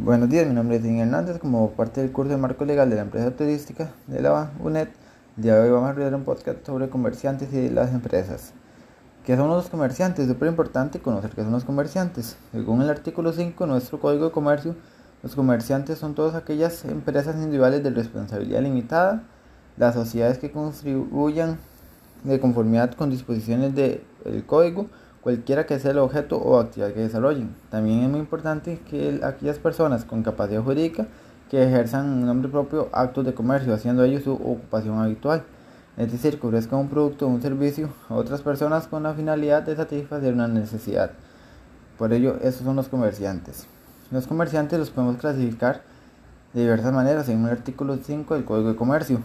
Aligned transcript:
Buenos 0.00 0.28
días, 0.28 0.46
mi 0.46 0.54
nombre 0.54 0.76
es 0.76 0.84
Dean 0.84 0.98
Hernández. 0.98 1.40
Como 1.40 1.72
parte 1.72 2.00
del 2.00 2.12
curso 2.12 2.30
de 2.30 2.36
marco 2.36 2.64
legal 2.64 2.88
de 2.88 2.94
la 2.94 3.02
empresa 3.02 3.32
turística 3.32 3.90
de 4.06 4.22
la 4.22 4.52
UNED, 4.60 4.86
el 5.36 5.42
día 5.42 5.56
de 5.56 5.62
hoy 5.62 5.70
vamos 5.70 5.90
a 5.90 5.92
realizar 5.92 6.14
un 6.16 6.24
podcast 6.24 6.64
sobre 6.64 6.88
comerciantes 6.88 7.52
y 7.52 7.68
las 7.68 7.92
empresas. 7.92 8.52
¿Qué 9.26 9.34
son 9.36 9.48
los 9.48 9.68
comerciantes? 9.68 10.26
Es 10.26 10.30
súper 10.30 10.50
importante 10.50 11.00
conocer 11.00 11.32
qué 11.32 11.42
son 11.42 11.50
los 11.50 11.64
comerciantes. 11.64 12.36
Según 12.52 12.80
el 12.80 12.90
artículo 12.90 13.32
5 13.32 13.64
de 13.64 13.72
nuestro 13.72 13.98
Código 13.98 14.26
de 14.26 14.30
Comercio, 14.30 14.76
los 15.24 15.34
comerciantes 15.34 15.98
son 15.98 16.14
todas 16.14 16.36
aquellas 16.36 16.84
empresas 16.84 17.34
individuales 17.34 17.82
de 17.82 17.90
responsabilidad 17.90 18.62
limitada, 18.62 19.24
las 19.78 19.96
sociedades 19.96 20.38
que 20.38 20.52
contribuyan 20.52 21.58
de 22.22 22.38
conformidad 22.38 22.94
con 22.94 23.10
disposiciones 23.10 23.74
del 23.74 24.04
código 24.46 24.86
cualquiera 25.20 25.66
que 25.66 25.78
sea 25.78 25.90
el 25.90 25.98
objeto 25.98 26.36
o 26.36 26.58
actividad 26.58 26.92
que 26.92 27.00
desarrollen. 27.00 27.54
También 27.70 28.02
es 28.02 28.10
muy 28.10 28.20
importante 28.20 28.80
que 28.88 29.20
aquellas 29.22 29.58
personas 29.58 30.04
con 30.04 30.22
capacidad 30.22 30.62
jurídica 30.62 31.06
que 31.50 31.62
ejerzan 31.62 32.06
en 32.06 32.26
nombre 32.26 32.50
propio 32.50 32.88
actos 32.92 33.24
de 33.24 33.34
comercio, 33.34 33.72
haciendo 33.74 34.04
ellos 34.04 34.22
su 34.22 34.32
ocupación 34.32 34.98
habitual. 34.98 35.44
Es 35.96 36.12
decir, 36.12 36.38
que 36.38 36.46
ofrezcan 36.46 36.78
un 36.78 36.88
producto 36.88 37.26
o 37.26 37.28
un 37.28 37.42
servicio 37.42 37.90
a 38.08 38.14
otras 38.14 38.42
personas 38.42 38.86
con 38.86 39.02
la 39.02 39.14
finalidad 39.14 39.62
de 39.62 39.74
satisfacer 39.74 40.32
una 40.32 40.46
necesidad. 40.46 41.10
Por 41.96 42.12
ello, 42.12 42.36
esos 42.42 42.62
son 42.62 42.76
los 42.76 42.88
comerciantes. 42.88 43.66
Los 44.10 44.26
comerciantes 44.26 44.78
los 44.78 44.90
podemos 44.90 45.16
clasificar 45.16 45.82
de 46.52 46.60
diversas 46.62 46.92
maneras 46.92 47.26
según 47.26 47.46
el 47.46 47.52
artículo 47.52 47.96
5 47.96 48.34
del 48.34 48.44
Código 48.44 48.68
de 48.68 48.76
Comercio. 48.76 49.22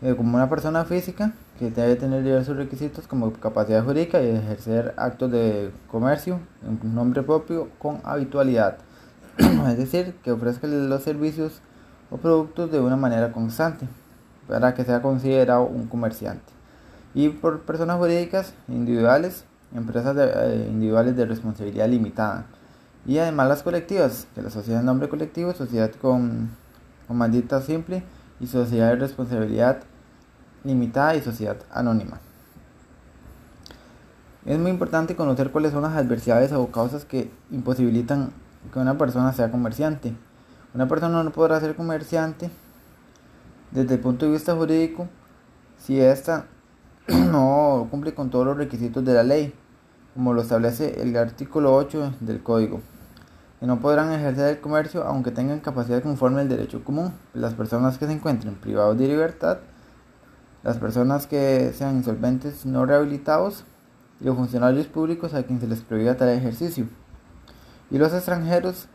Eh, 0.00 0.14
como 0.14 0.36
una 0.36 0.48
persona 0.48 0.84
física 0.84 1.32
que 1.58 1.72
debe 1.72 1.96
tener 1.96 2.22
diversos 2.22 2.56
requisitos 2.56 3.08
como 3.08 3.32
capacidad 3.32 3.84
jurídica 3.84 4.22
y 4.22 4.28
ejercer 4.28 4.94
actos 4.96 5.32
de 5.32 5.72
comercio 5.90 6.38
en 6.62 6.94
nombre 6.94 7.24
propio 7.24 7.68
con 7.80 8.00
habitualidad. 8.04 8.78
es 9.38 9.76
decir, 9.76 10.14
que 10.22 10.30
ofrezca 10.30 10.68
los 10.68 11.02
servicios 11.02 11.60
o 12.12 12.16
productos 12.16 12.70
de 12.70 12.80
una 12.80 12.96
manera 12.96 13.32
constante 13.32 13.88
para 14.46 14.72
que 14.72 14.84
sea 14.84 15.02
considerado 15.02 15.64
un 15.64 15.88
comerciante. 15.88 16.52
Y 17.12 17.30
por 17.30 17.62
personas 17.62 17.98
jurídicas 17.98 18.54
individuales, 18.68 19.46
empresas 19.74 20.16
eh, 20.16 20.68
individuales 20.70 21.16
de 21.16 21.26
responsabilidad 21.26 21.88
limitada. 21.88 22.46
Y 23.04 23.18
además 23.18 23.48
las 23.48 23.62
colectivas, 23.64 24.28
que 24.36 24.42
la 24.42 24.50
sociedad 24.50 24.78
de 24.78 24.86
nombre 24.86 25.08
colectivo, 25.08 25.52
sociedad 25.54 25.90
con, 26.00 26.50
con 27.08 27.62
simple 27.62 28.04
y 28.40 28.46
sociedad 28.46 28.88
de 28.90 28.96
responsabilidad 28.96 29.80
limitada 30.64 31.14
y 31.16 31.22
sociedad 31.22 31.56
anónima. 31.70 32.20
Es 34.44 34.58
muy 34.58 34.70
importante 34.70 35.16
conocer 35.16 35.50
cuáles 35.50 35.72
son 35.72 35.82
las 35.82 35.96
adversidades 35.96 36.52
o 36.52 36.66
causas 36.68 37.04
que 37.04 37.30
imposibilitan 37.50 38.32
que 38.72 38.78
una 38.78 38.96
persona 38.96 39.32
sea 39.32 39.50
comerciante. 39.50 40.14
Una 40.74 40.88
persona 40.88 41.22
no 41.22 41.30
podrá 41.32 41.60
ser 41.60 41.74
comerciante 41.74 42.50
desde 43.70 43.94
el 43.94 44.00
punto 44.00 44.26
de 44.26 44.32
vista 44.32 44.54
jurídico 44.54 45.08
si 45.78 46.00
ésta 46.00 46.46
no 47.08 47.88
cumple 47.90 48.14
con 48.14 48.30
todos 48.30 48.46
los 48.46 48.56
requisitos 48.56 49.04
de 49.04 49.14
la 49.14 49.22
ley, 49.22 49.54
como 50.14 50.34
lo 50.34 50.42
establece 50.42 51.00
el 51.00 51.16
artículo 51.16 51.74
8 51.74 52.14
del 52.20 52.42
Código. 52.42 52.80
Que 53.60 53.66
no 53.66 53.80
podrán 53.80 54.12
ejercer 54.12 54.48
el 54.48 54.60
comercio 54.60 55.04
aunque 55.04 55.30
tengan 55.30 55.60
capacidad 55.60 56.02
conforme 56.02 56.40
al 56.40 56.48
derecho 56.48 56.84
común. 56.84 57.12
Las 57.34 57.54
personas 57.54 57.98
que 57.98 58.06
se 58.06 58.12
encuentren 58.12 58.54
privados 58.54 58.98
de 58.98 59.08
libertad 59.08 59.58
las 60.62 60.76
personas 60.78 61.26
que 61.26 61.72
sean 61.72 61.96
insolventes 61.96 62.66
no 62.66 62.84
rehabilitados 62.84 63.64
y 64.20 64.24
los 64.24 64.36
funcionarios 64.36 64.86
públicos 64.88 65.32
a 65.32 65.44
quienes 65.44 65.62
se 65.62 65.68
les 65.68 65.80
prohíba 65.80 66.16
tal 66.16 66.30
ejercicio. 66.30 66.86
Y 67.90 67.98
los 67.98 68.12
extranjeros 68.12 68.88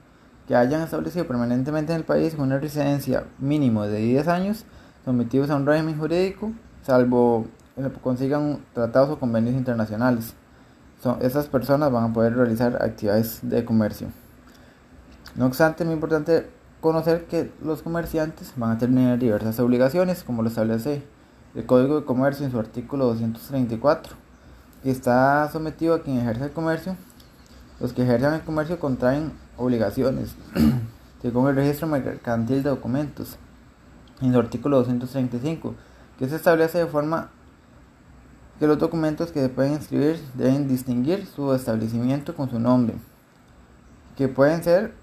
que 0.47 0.55
hayan 0.55 0.81
establecido 0.81 1.25
permanentemente 1.25 1.93
en 1.93 1.99
el 1.99 2.05
país 2.05 2.35
una 2.37 2.59
residencia 2.59 3.23
mínimo 3.39 3.83
de 3.83 3.97
10 3.99 4.27
años, 4.27 4.65
sometidos 5.05 5.49
a 5.49 5.55
un 5.55 5.65
régimen 5.65 5.97
jurídico, 5.97 6.51
salvo 6.81 7.47
que 7.75 7.89
consigan 8.01 8.59
tratados 8.73 9.09
o 9.11 9.19
convenios 9.19 9.55
internacionales. 9.55 10.33
Son, 11.01 11.17
esas 11.21 11.47
personas 11.47 11.91
van 11.91 12.11
a 12.11 12.13
poder 12.13 12.35
realizar 12.35 12.75
actividades 12.83 13.39
de 13.41 13.63
comercio. 13.63 14.09
No 15.35 15.47
obstante, 15.47 15.83
es 15.83 15.87
muy 15.87 15.95
importante 15.95 16.47
conocer 16.79 17.25
que 17.25 17.51
los 17.63 17.81
comerciantes 17.81 18.53
van 18.55 18.71
a 18.71 18.77
tener 18.77 19.17
diversas 19.17 19.59
obligaciones, 19.59 20.23
como 20.23 20.43
lo 20.43 20.49
establece 20.49 21.01
el 21.55 21.65
Código 21.65 21.99
de 21.99 22.05
Comercio 22.05 22.45
en 22.45 22.51
su 22.51 22.59
artículo 22.59 23.05
234, 23.05 24.13
que 24.83 24.91
está 24.91 25.49
sometido 25.51 25.95
a 25.95 26.03
quien 26.03 26.19
ejerce 26.19 26.45
el 26.45 26.51
comercio. 26.51 26.95
Los 27.79 27.93
que 27.93 28.03
ejercen 28.03 28.33
el 28.33 28.41
comercio 28.41 28.79
contraen 28.79 29.31
obligaciones, 29.57 30.35
según 31.23 31.49
el 31.49 31.55
registro 31.55 31.87
mercantil 31.87 32.61
de 32.61 32.69
documentos, 32.69 33.37
en 34.21 34.33
su 34.33 34.39
artículo 34.39 34.77
235, 34.77 35.73
que 36.19 36.29
se 36.29 36.35
establece 36.35 36.77
de 36.77 36.85
forma 36.85 37.29
que 38.59 38.67
los 38.67 38.77
documentos 38.77 39.31
que 39.31 39.41
se 39.41 39.49
pueden 39.49 39.73
inscribir 39.73 40.21
deben 40.35 40.67
distinguir 40.67 41.25
su 41.25 41.53
establecimiento 41.53 42.35
con 42.35 42.51
su 42.51 42.59
nombre, 42.59 42.95
que 44.15 44.27
pueden 44.27 44.63
ser 44.63 44.93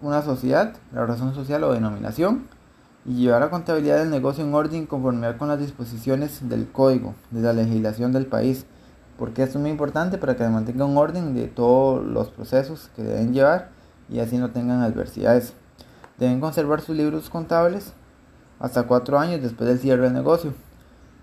una 0.00 0.22
sociedad, 0.22 0.74
la 0.92 1.06
razón 1.06 1.34
social 1.34 1.64
o 1.64 1.72
denominación, 1.72 2.46
y 3.04 3.14
llevar 3.14 3.40
la 3.40 3.50
contabilidad 3.50 3.98
del 3.98 4.10
negocio 4.10 4.44
en 4.44 4.54
orden 4.54 4.86
conforme 4.86 5.36
con 5.36 5.48
las 5.48 5.58
disposiciones 5.58 6.48
del 6.48 6.70
código, 6.70 7.14
de 7.30 7.40
la 7.40 7.52
legislación 7.52 8.12
del 8.12 8.26
país, 8.26 8.66
porque 9.18 9.42
es 9.42 9.56
muy 9.56 9.70
importante 9.70 10.18
para 10.18 10.36
que 10.36 10.48
mantenga 10.48 10.84
un 10.84 10.96
orden 10.96 11.34
de 11.34 11.46
todos 11.46 12.04
los 12.04 12.30
procesos 12.30 12.90
que 12.96 13.02
deben 13.02 13.32
llevar 13.32 13.68
y 14.08 14.20
así 14.20 14.38
no 14.38 14.50
tengan 14.50 14.82
adversidades. 14.82 15.54
Deben 16.18 16.40
conservar 16.40 16.80
sus 16.80 16.96
libros 16.96 17.30
contables 17.30 17.92
hasta 18.58 18.82
cuatro 18.84 19.18
años 19.18 19.42
después 19.42 19.68
del 19.68 19.78
cierre 19.78 20.04
del 20.04 20.12
negocio 20.12 20.52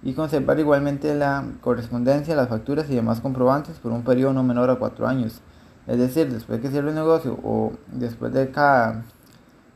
y 0.04 0.14
conservar 0.14 0.60
igualmente 0.60 1.14
la 1.16 1.44
correspondencia, 1.62 2.36
las 2.36 2.50
facturas 2.50 2.90
y 2.90 2.96
demás 2.96 3.20
comprobantes 3.20 3.78
por 3.80 3.92
un 3.92 4.04
periodo 4.04 4.34
no 4.34 4.44
menor 4.44 4.70
a 4.70 4.76
cuatro 4.76 5.08
años. 5.08 5.42
Es 5.88 5.98
decir, 5.98 6.32
después 6.32 6.60
que 6.60 6.70
cierre 6.70 6.90
el 6.90 6.96
negocio 6.96 7.40
o 7.44 7.72
después 7.88 8.34
de 8.34 8.52
cada 8.52 9.04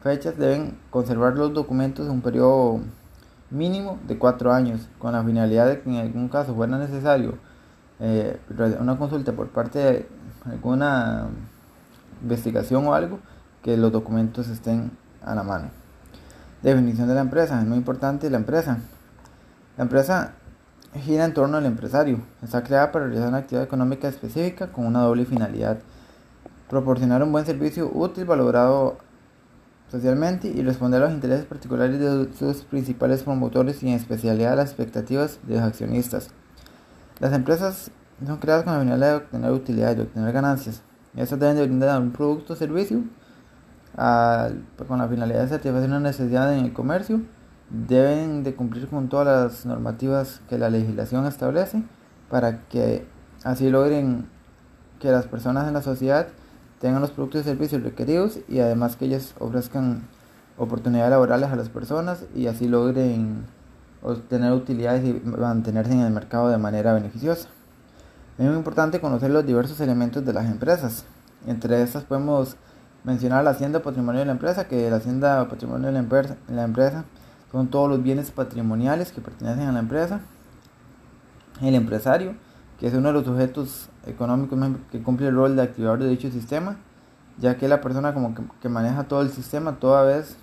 fechas 0.02 0.38
deben 0.38 0.78
conservar 0.90 1.36
los 1.36 1.54
documentos 1.54 2.06
en 2.06 2.12
un 2.12 2.22
periodo 2.22 2.82
mínimo 3.50 4.00
de 4.08 4.18
cuatro 4.18 4.52
años, 4.52 4.90
con 5.00 5.14
la 5.14 5.24
finalidad 5.24 5.68
de 5.68 5.82
que 5.82 5.90
en 5.90 5.98
algún 5.98 6.28
caso 6.28 6.56
fuera 6.56 6.78
necesario 6.78 7.38
eh, 8.00 8.40
una 8.80 8.98
consulta 8.98 9.32
por 9.34 9.50
parte 9.50 9.80
de 9.80 10.08
alguna 10.46 11.28
investigación 12.22 12.88
o 12.88 12.94
algo, 12.94 13.20
que 13.62 13.78
los 13.78 13.92
documentos 13.92 14.48
estén 14.50 14.92
a 15.24 15.36
la 15.36 15.44
mano. 15.44 15.70
Definición 16.64 17.08
de 17.08 17.16
la 17.16 17.22
empresa, 17.22 17.60
es 17.60 17.68
muy 17.68 17.78
importante 17.78 18.30
la 18.30 18.38
empresa. 18.38 18.80
La 19.78 19.84
empresa 19.84 20.34
gira 20.96 21.26
en 21.26 21.34
torno 21.34 21.58
al 21.58 21.66
empresario, 21.66 22.20
está 22.42 22.64
creada 22.64 22.92
para 22.92 23.06
realizar 23.06 23.30
una 23.30 23.38
actividad 23.40 23.64
económica 23.64 24.08
específica 24.08 24.72
con 24.72 24.86
una 24.86 25.02
doble 25.02 25.26
finalidad, 25.26 25.80
proporcionar 26.72 27.22
un 27.22 27.34
buen 27.34 27.46
servicio 27.46 27.92
útil 27.94 28.24
valorado 28.24 28.98
socialmente 29.90 30.48
y 30.48 30.64
responder 30.64 31.04
a 31.04 31.08
los 31.08 31.14
intereses 31.14 31.46
particulares 31.46 32.00
de 32.00 32.34
sus 32.34 32.64
principales 32.64 33.24
promotores 33.24 33.84
y 33.84 33.90
en 33.90 33.96
especialidad 33.96 34.54
a 34.54 34.56
las 34.56 34.70
expectativas 34.70 35.40
de 35.46 35.56
los 35.56 35.64
accionistas. 35.64 36.30
Las 37.20 37.34
empresas 37.34 37.92
son 38.26 38.38
creadas 38.38 38.64
con 38.64 38.72
la 38.72 38.80
finalidad 38.80 39.10
de 39.10 39.16
obtener 39.18 39.52
utilidades, 39.52 39.98
de 39.98 40.04
obtener 40.04 40.32
ganancias. 40.32 40.82
Estas 41.14 41.40
deben 41.42 41.58
de 41.58 41.66
brindar 41.66 42.02
un 42.02 42.14
producto 42.14 42.54
o 42.54 42.56
servicio 42.56 43.04
con 43.94 44.98
la 44.98 45.08
finalidad 45.10 45.42
de 45.42 45.50
satisfacer 45.50 45.90
una 45.90 46.00
necesidad 46.00 46.54
en 46.58 46.64
el 46.64 46.72
comercio. 46.72 47.20
Deben 47.70 48.44
de 48.44 48.56
cumplir 48.56 48.88
con 48.88 49.10
todas 49.10 49.28
las 49.28 49.66
normativas 49.66 50.40
que 50.48 50.58
la 50.58 50.70
legislación 50.70 51.26
establece 51.26 51.84
para 52.30 52.62
que 52.70 53.06
así 53.44 53.70
logren 53.70 54.30
que 55.02 55.12
las 55.12 55.28
personas 55.28 55.68
en 55.68 55.74
la 55.74 55.82
sociedad 55.82 56.28
tengan 56.82 57.00
los 57.00 57.12
productos 57.12 57.42
y 57.42 57.44
servicios 57.44 57.84
requeridos 57.84 58.40
y 58.50 58.60
además 58.60 58.96
que 58.96 59.06
ellas 59.06 59.36
ofrezcan 59.40 60.02
oportunidades 60.58 61.12
laborales 61.12 61.52
a 61.52 61.56
las 61.56 61.70
personas 61.70 62.26
y 62.36 62.48
así 62.48 62.68
logren 62.68 63.46
obtener 64.02 64.52
utilidades 64.52 65.06
y 65.06 65.14
mantenerse 65.24 65.94
en 65.94 66.00
el 66.00 66.12
mercado 66.12 66.50
de 66.50 66.58
manera 66.58 66.94
beneficiosa. 66.94 67.48
Es 68.40 68.46
muy 68.46 68.56
importante 68.56 69.00
conocer 69.00 69.30
los 69.30 69.46
diversos 69.46 69.80
elementos 69.80 70.26
de 70.26 70.34
las 70.34 70.50
empresas. 70.50 71.06
Entre 71.46 71.84
estas 71.84 72.04
podemos 72.04 72.58
mencionar 73.04 73.44
la 73.44 73.52
hacienda 73.52 73.84
patrimonio 73.84 74.20
de 74.20 74.26
la 74.26 74.32
empresa, 74.32 74.68
que 74.68 74.90
la 74.90 74.96
hacienda 74.96 75.48
patrimonio 75.50 75.88
de 75.88 75.94
la 75.94 76.00
empresa, 76.00 76.36
la 76.50 76.64
empresa 76.64 77.06
son 77.52 77.68
todos 77.68 77.90
los 77.90 78.02
bienes 78.02 78.32
patrimoniales 78.32 79.12
que 79.12 79.22
pertenecen 79.22 79.68
a 79.68 79.72
la 79.72 79.80
empresa. 79.80 80.22
El 81.62 81.76
empresario, 81.76 82.34
que 82.80 82.88
es 82.88 82.94
uno 82.96 83.10
de 83.10 83.14
los 83.14 83.26
sujetos 83.26 83.91
económicos 84.06 84.60
que 84.92 85.02
cumple 85.02 85.28
el 85.28 85.36
rol 85.36 85.56
de 85.56 85.62
activador 85.62 86.00
de 86.00 86.10
dicho 86.10 86.30
sistema, 86.32 86.78
ya 87.38 87.58
que 87.58 87.66
es 87.66 87.70
la 87.70 87.82
persona 87.82 88.14
como 88.14 88.36
que, 88.62 88.70
maneja 88.70 89.04
todo 89.04 89.22
el 89.22 89.30
sistema, 89.30 89.80
toda 89.80 90.04
vez 90.04 90.38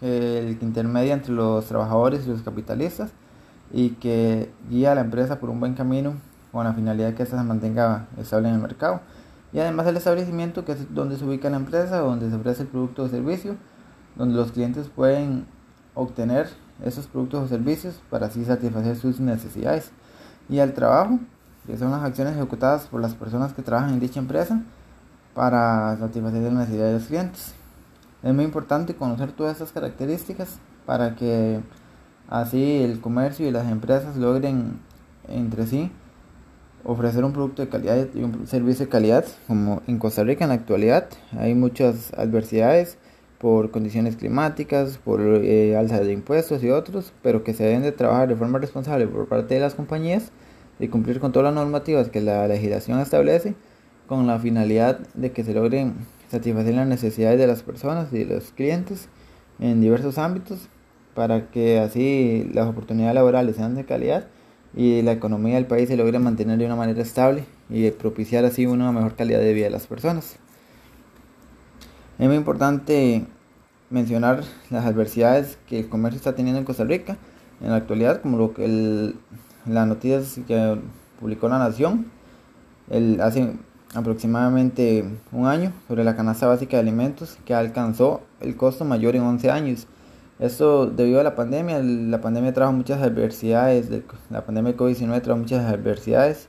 que 0.00 0.38
el 0.38 0.58
que 0.58 0.64
intermedia 0.64 1.14
entre 1.14 1.32
los 1.32 1.66
trabajadores 1.66 2.26
y 2.26 2.30
los 2.30 2.42
capitalistas 2.42 3.10
y 3.72 3.90
que 3.90 4.50
guía 4.68 4.92
a 4.92 4.94
la 4.94 5.00
empresa 5.00 5.40
por 5.40 5.50
un 5.50 5.60
buen 5.60 5.74
camino 5.74 6.14
con 6.52 6.64
la 6.64 6.72
finalidad 6.74 7.08
de 7.08 7.14
que 7.14 7.22
ésta 7.22 7.38
se 7.38 7.44
mantenga 7.44 8.06
estable 8.18 8.48
en 8.48 8.54
el 8.54 8.60
mercado. 8.60 9.00
y 9.52 9.60
además 9.60 9.86
el 9.86 9.96
establecimiento 9.96 10.64
que 10.64 10.72
es 10.72 10.94
donde 10.94 11.16
se 11.16 11.24
ubica 11.24 11.48
la 11.48 11.56
empresa, 11.56 11.98
donde 11.98 12.28
se 12.28 12.36
ofrece 12.36 12.62
el 12.62 12.68
producto 12.68 13.04
o 13.04 13.08
servicio, 13.08 13.56
donde 14.16 14.34
los 14.34 14.52
clientes 14.52 14.88
pueden 14.88 15.46
obtener 15.94 16.48
esos 16.84 17.06
productos 17.06 17.44
o 17.44 17.48
servicios 17.48 18.00
para 18.10 18.26
así 18.26 18.44
satisfacer 18.44 18.96
sus 18.96 19.20
necesidades. 19.20 19.92
Y 20.48 20.58
al 20.58 20.74
trabajo, 20.74 21.20
que 21.66 21.76
son 21.76 21.90
las 21.90 22.02
acciones 22.02 22.34
ejecutadas 22.36 22.86
por 22.86 23.00
las 23.00 23.14
personas 23.14 23.52
que 23.52 23.62
trabajan 23.62 23.94
en 23.94 24.00
dicha 24.00 24.20
empresa 24.20 24.62
para 25.34 25.96
satisfacer 25.98 26.42
las 26.42 26.52
necesidades 26.52 26.92
de 26.92 26.98
los 26.98 27.08
clientes. 27.08 27.54
Es 28.22 28.34
muy 28.34 28.44
importante 28.44 28.94
conocer 28.94 29.32
todas 29.32 29.54
estas 29.54 29.72
características 29.72 30.58
para 30.86 31.16
que 31.16 31.60
así 32.28 32.82
el 32.82 33.00
comercio 33.00 33.46
y 33.46 33.50
las 33.50 33.70
empresas 33.70 34.16
logren 34.16 34.80
entre 35.28 35.66
sí 35.66 35.90
ofrecer 36.84 37.24
un 37.24 37.32
producto 37.32 37.62
de 37.62 37.68
calidad 37.68 38.08
y 38.14 38.22
un 38.22 38.46
servicio 38.46 38.84
de 38.84 38.90
calidad, 38.90 39.24
como 39.46 39.82
en 39.86 39.98
Costa 39.98 40.22
Rica 40.22 40.44
en 40.44 40.50
la 40.50 40.56
actualidad 40.56 41.08
hay 41.36 41.54
muchas 41.54 42.12
adversidades 42.14 42.98
por 43.38 43.70
condiciones 43.70 44.16
climáticas, 44.16 44.98
por 44.98 45.20
eh, 45.20 45.76
alza 45.76 46.00
de 46.00 46.12
impuestos 46.12 46.62
y 46.62 46.70
otros, 46.70 47.12
pero 47.22 47.42
que 47.42 47.52
se 47.52 47.64
deben 47.64 47.82
de 47.82 47.92
trabajar 47.92 48.28
de 48.28 48.36
forma 48.36 48.58
responsable 48.58 49.06
por 49.06 49.26
parte 49.26 49.54
de 49.54 49.60
las 49.60 49.74
compañías 49.74 50.30
y 50.78 50.88
cumplir 50.88 51.20
con 51.20 51.32
todas 51.32 51.52
las 51.52 51.54
normativas 51.54 52.08
que 52.08 52.20
la 52.20 52.46
legislación 52.48 53.00
establece 53.00 53.54
con 54.06 54.26
la 54.26 54.38
finalidad 54.38 54.98
de 55.14 55.32
que 55.32 55.44
se 55.44 55.54
logren 55.54 55.94
satisfacer 56.30 56.74
las 56.74 56.86
necesidades 56.86 57.38
de 57.38 57.46
las 57.46 57.62
personas 57.62 58.12
y 58.12 58.24
de 58.24 58.34
los 58.34 58.50
clientes 58.52 59.08
en 59.60 59.80
diversos 59.80 60.18
ámbitos 60.18 60.68
para 61.14 61.50
que 61.50 61.78
así 61.78 62.50
las 62.52 62.66
oportunidades 62.66 63.14
laborales 63.14 63.56
sean 63.56 63.74
de 63.74 63.84
calidad 63.84 64.26
y 64.76 65.02
la 65.02 65.12
economía 65.12 65.54
del 65.54 65.66
país 65.66 65.88
se 65.88 65.96
logre 65.96 66.18
mantener 66.18 66.58
de 66.58 66.66
una 66.66 66.76
manera 66.76 67.00
estable 67.00 67.44
y 67.70 67.90
propiciar 67.92 68.44
así 68.44 68.66
una 68.66 68.90
mejor 68.90 69.14
calidad 69.14 69.38
de 69.38 69.52
vida 69.52 69.66
de 69.66 69.70
las 69.70 69.86
personas. 69.86 70.36
Es 72.18 72.26
muy 72.26 72.36
importante 72.36 73.24
mencionar 73.90 74.42
las 74.70 74.84
adversidades 74.84 75.58
que 75.68 75.80
el 75.80 75.88
comercio 75.88 76.16
está 76.16 76.34
teniendo 76.34 76.58
en 76.58 76.64
Costa 76.64 76.84
Rica 76.84 77.16
en 77.60 77.70
la 77.70 77.76
actualidad, 77.76 78.20
como 78.20 78.36
lo 78.36 78.52
que 78.52 78.64
el, 78.64 79.16
la 79.66 79.86
noticia 79.86 80.20
que 80.46 80.78
publicó 81.20 81.48
La 81.48 81.58
Nación 81.58 82.06
el, 82.90 83.20
hace 83.20 83.56
aproximadamente 83.94 85.04
un 85.32 85.46
año 85.46 85.72
sobre 85.88 86.04
la 86.04 86.16
canasta 86.16 86.46
básica 86.46 86.76
de 86.76 86.82
alimentos 86.82 87.38
que 87.44 87.54
alcanzó 87.54 88.22
el 88.40 88.56
costo 88.56 88.84
mayor 88.84 89.16
en 89.16 89.22
11 89.22 89.50
años. 89.50 89.86
Esto 90.40 90.86
debido 90.86 91.20
a 91.20 91.22
la 91.22 91.36
pandemia, 91.36 91.80
la 91.80 92.20
pandemia 92.20 92.52
trajo 92.52 92.72
muchas 92.72 93.00
adversidades, 93.00 93.88
la 94.30 94.44
pandemia 94.44 94.72
de 94.72 94.78
COVID-19 94.78 95.22
trajo 95.22 95.38
muchas 95.38 95.64
adversidades 95.64 96.48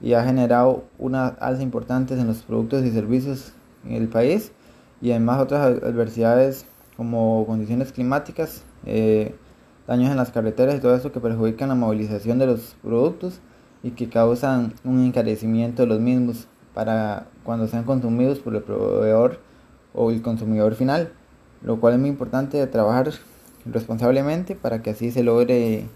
y 0.00 0.14
ha 0.14 0.24
generado 0.24 0.84
una 0.98 1.28
alza 1.28 1.62
importante 1.62 2.14
en 2.14 2.26
los 2.26 2.38
productos 2.38 2.84
y 2.84 2.90
servicios 2.90 3.52
en 3.84 3.92
el 3.92 4.08
país 4.08 4.52
y 5.00 5.10
además 5.10 5.40
otras 5.40 5.64
adversidades 5.82 6.66
como 6.96 7.46
condiciones 7.46 7.92
climáticas, 7.92 8.62
eh, 8.84 9.34
daños 9.90 10.08
en 10.08 10.16
las 10.16 10.30
carreteras 10.30 10.76
y 10.76 10.78
todo 10.78 10.94
eso 10.94 11.10
que 11.10 11.18
perjudican 11.18 11.68
la 11.68 11.74
movilización 11.74 12.38
de 12.38 12.46
los 12.46 12.76
productos 12.80 13.40
y 13.82 13.90
que 13.90 14.08
causan 14.08 14.72
un 14.84 15.04
encarecimiento 15.04 15.82
de 15.82 15.88
los 15.88 15.98
mismos 15.98 16.46
para 16.74 17.26
cuando 17.42 17.66
sean 17.66 17.82
consumidos 17.82 18.38
por 18.38 18.54
el 18.54 18.62
proveedor 18.62 19.40
o 19.92 20.12
el 20.12 20.22
consumidor 20.22 20.76
final 20.76 21.10
lo 21.62 21.80
cual 21.80 21.94
es 21.94 21.98
muy 21.98 22.08
importante 22.08 22.64
trabajar 22.68 23.10
responsablemente 23.66 24.54
para 24.54 24.80
que 24.80 24.90
así 24.90 25.10
se 25.10 25.24
logre 25.24 25.86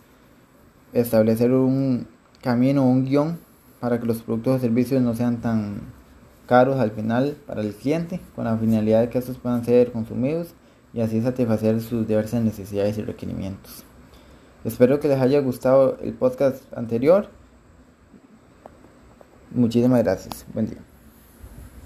establecer 0.93 1.53
un 1.53 2.09
camino, 2.43 2.85
un 2.85 3.05
guion 3.05 3.39
para 3.79 4.01
que 4.01 4.07
los 4.07 4.23
productos 4.23 4.57
o 4.57 4.59
servicios 4.59 5.03
no 5.03 5.15
sean 5.15 5.41
tan 5.41 5.83
caros 6.49 6.81
al 6.81 6.91
final 6.91 7.37
para 7.47 7.61
el 7.61 7.73
cliente, 7.73 8.21
con 8.35 8.45
la 8.47 8.57
finalidad 8.59 9.03
de 9.03 9.09
que 9.09 9.19
estos 9.19 9.39
puedan 9.39 9.65
ser 9.65 9.93
consumidos 9.93 10.55
y 10.95 11.01
así 11.01 11.21
satisfacer 11.21 11.81
sus 11.81 12.07
diversas 12.07 12.43
necesidades 12.43 12.97
y 12.99 13.03
requerimientos. 13.03 13.85
Espero 14.65 15.01
que 15.01 15.09
les 15.09 15.21
haya 15.21 15.41
gustado 15.41 15.99
el 16.01 16.15
podcast 16.15 16.63
anterior. 16.73 17.29
Muchísimas 19.51 20.03
gracias. 20.03 20.47
Buen 20.55 20.71
día. 20.71 20.94